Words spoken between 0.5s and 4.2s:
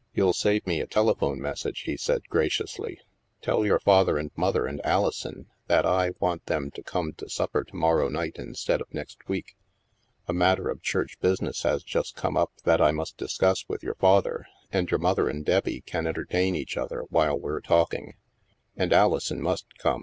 me a telephone message," he said graciously." Tell your father